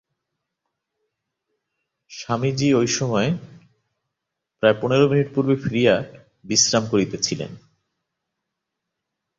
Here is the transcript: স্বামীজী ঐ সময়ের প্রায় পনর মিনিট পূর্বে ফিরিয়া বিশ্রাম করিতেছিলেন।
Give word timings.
স্বামীজী 2.11 2.69
ঐ 2.73 2.81
সময়ের 2.87 3.33
প্রায় 4.63 4.77
পনর 4.81 5.01
মিনিট 5.09 5.27
পূর্বে 5.35 5.55
ফিরিয়া 5.55 5.95
বিশ্রাম 6.43 6.83
করিতেছিলেন। 6.87 7.51